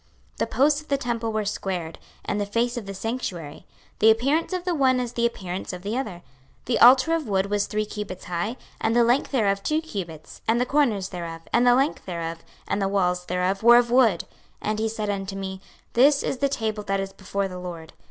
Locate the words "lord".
17.59-17.93